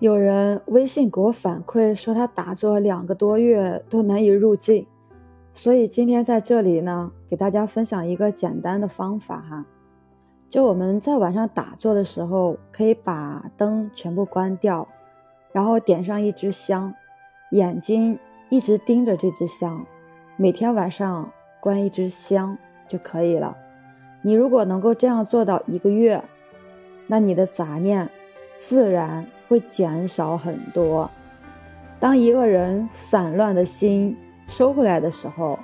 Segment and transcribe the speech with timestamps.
[0.00, 4.86] 有人微信给我反馈说，他打坐两个多月都难以入静，
[5.54, 9.64] 所以今天在这里呢，给大家分享一个简单的方法哈。
[10.50, 14.86] 就我们在晚上打坐的时候，可以把灯全部关掉，
[15.52, 16.92] 然后点上一支香，
[17.52, 18.18] 眼睛
[18.50, 19.86] 一直盯着这支香，
[20.36, 22.58] 每天晚上关一支香
[22.88, 23.56] 就可以了。
[24.22, 26.22] 你如果能够这样做到一个月，
[27.06, 28.10] 那你的杂念
[28.56, 29.24] 自然。
[29.48, 31.10] 会减少很多。
[32.00, 34.16] 当一个人散乱的心
[34.46, 35.58] 收回来的时候，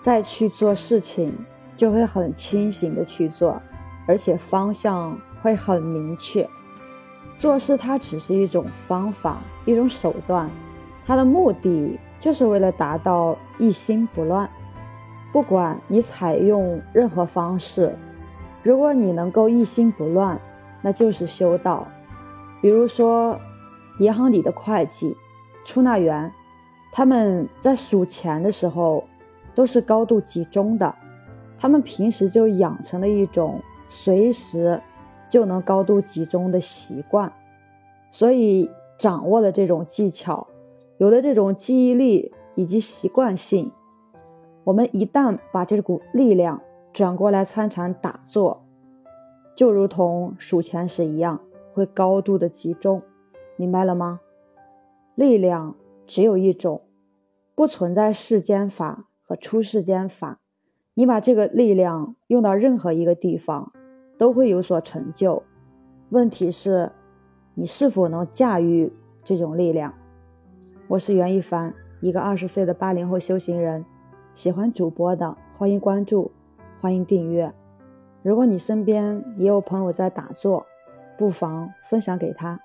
[0.00, 1.32] 再去做事情
[1.76, 3.60] 就会很清醒的去做，
[4.06, 6.48] 而且方向会很明确。
[7.38, 10.50] 做事它只是一种方法，一种手段，
[11.06, 14.48] 它的目的就是为了达到一心不乱。
[15.32, 17.94] 不管你采用任何方式，
[18.62, 20.40] 如果你能够一心不乱，
[20.82, 21.86] 那就是修道。
[22.60, 23.38] 比如说，
[24.00, 25.16] 银行里的会计、
[25.64, 26.32] 出纳员，
[26.92, 29.04] 他们在数钱的时候
[29.54, 30.94] 都是高度集中的，
[31.56, 34.80] 他们平时就养成了一种随时
[35.28, 37.32] 就能高度集中的习惯，
[38.10, 40.46] 所以掌握了这种技巧，
[40.96, 43.70] 有了这种记忆力以及习惯性，
[44.64, 46.60] 我们一旦把这股力量
[46.92, 48.64] 转过来参禅打坐，
[49.54, 51.40] 就如同数钱时一样。
[51.72, 53.02] 会高度的集中，
[53.56, 54.20] 明白了吗？
[55.14, 55.74] 力量
[56.06, 56.82] 只有一种，
[57.54, 60.40] 不存在世间法和出世间法。
[60.94, 63.72] 你把这个力量用到任何一个地方，
[64.16, 65.42] 都会有所成就。
[66.10, 66.90] 问题是，
[67.54, 68.92] 你是否能驾驭
[69.22, 69.94] 这种力量？
[70.88, 73.84] 我是袁一凡，一个二十岁的八零后修行人。
[74.34, 76.30] 喜欢主播的，欢迎关注，
[76.80, 77.52] 欢迎订阅。
[78.22, 80.64] 如果你身边也有朋友在打坐，
[81.18, 82.58] 不妨分享给他。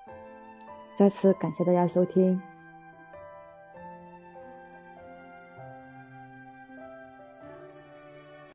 [0.94, 2.40] 再次感谢大家收听。